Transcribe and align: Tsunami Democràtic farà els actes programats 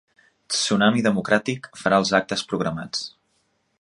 Tsunami 0.53 1.03
Democràtic 1.07 1.69
farà 1.83 1.99
els 2.05 2.13
actes 2.21 2.45
programats 2.55 3.05